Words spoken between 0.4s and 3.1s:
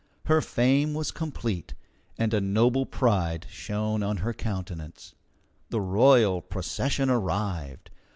fame was complete, and a noble